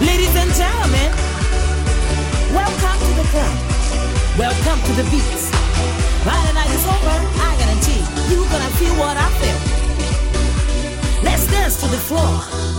[0.00, 1.12] Ladies and gentlemen,
[2.54, 3.58] welcome to the club.
[4.38, 5.50] Welcome to the beats.
[6.24, 8.00] By the night is over, I guarantee
[8.32, 9.60] you're gonna feel what I feel.
[11.22, 12.73] Let's dance to the floor.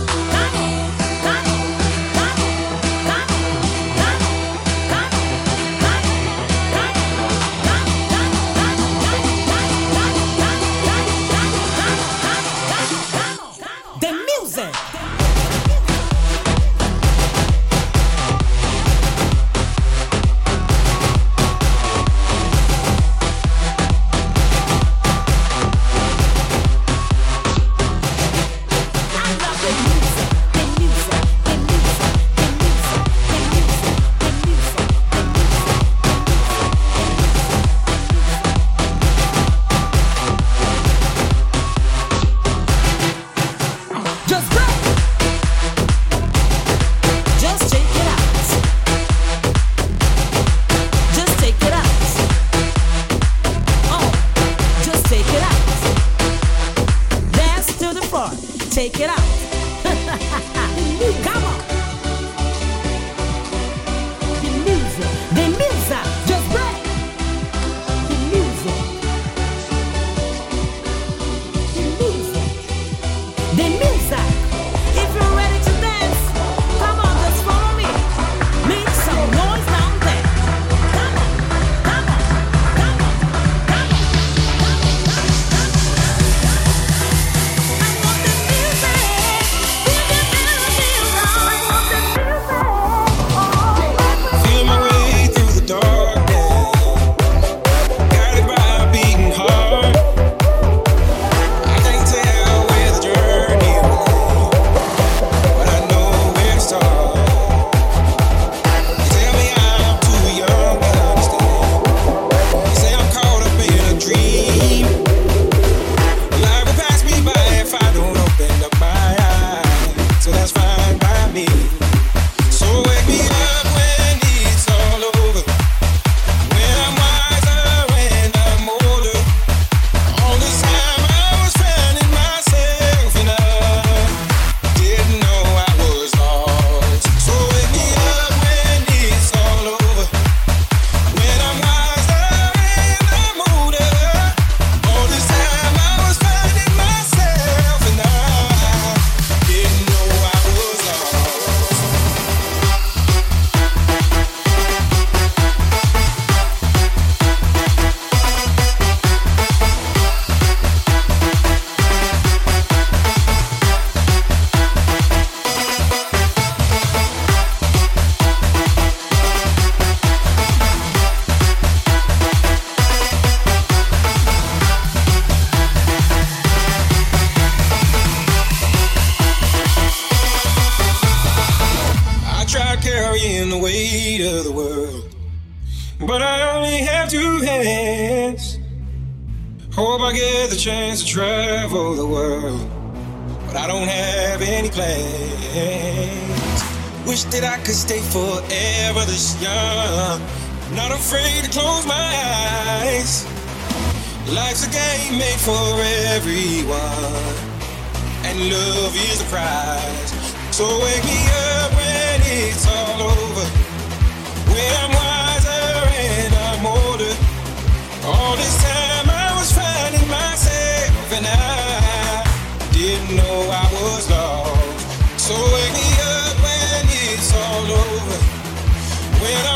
[229.26, 229.55] When I'm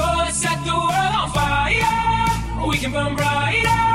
[0.00, 2.68] So let's set the world on fire.
[2.68, 3.89] We can burn brighter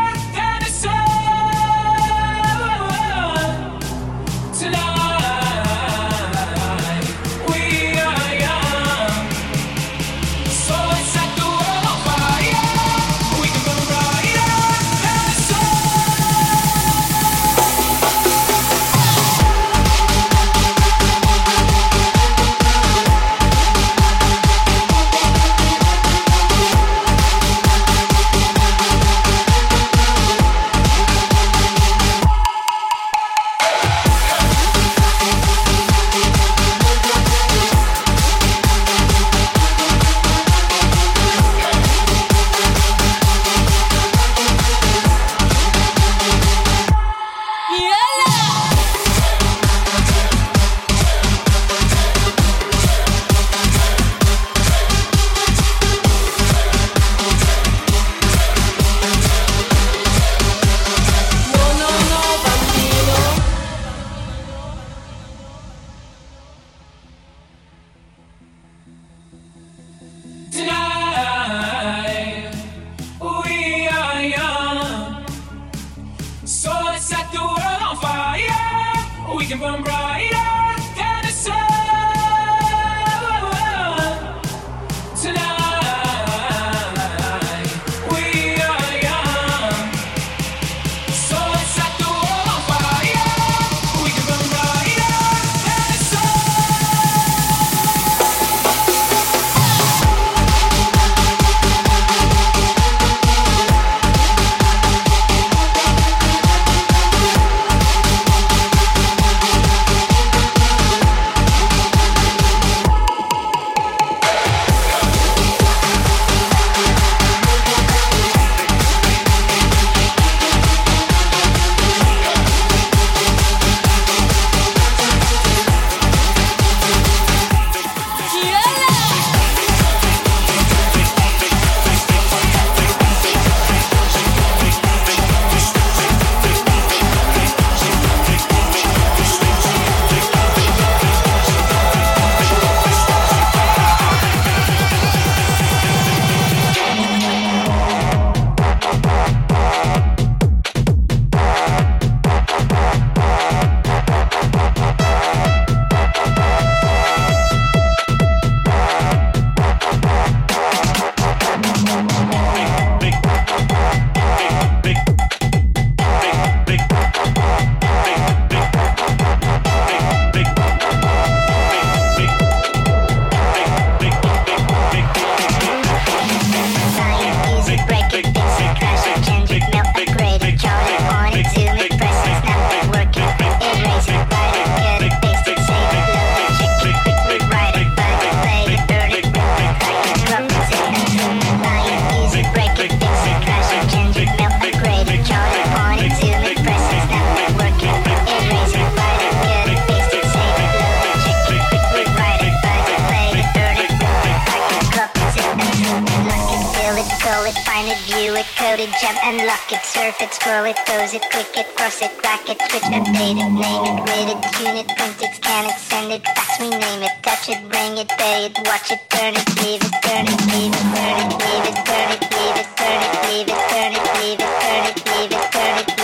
[209.02, 212.48] jump and lock it, surf it, scroll it, pose it, click it, cross it, rack
[212.48, 216.12] it, switch, update it, name it, read it, tune it, print it, scan it, send
[216.12, 219.84] it, fax, rename it, touch it, bring it, pay it, watch it, turn it, leave
[219.84, 223.14] it, turn it, leave it, turn it, leave it, turn it, leave it, turn it,
[223.28, 225.95] leave it, turn it, leave it, turn it, leave it, turn it.